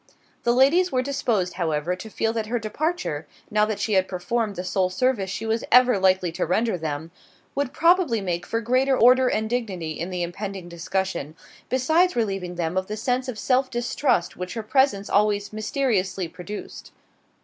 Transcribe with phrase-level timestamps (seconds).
[0.45, 4.55] The ladies were disposed, however, to feel that her departure now that she had performed
[4.55, 7.11] the sole service she was ever likely to render them
[7.53, 11.35] would probably make for greater order and dignity in the impending discussion,
[11.69, 16.91] besides relieving them of the sense of self distrust which her presence always mysteriously produced.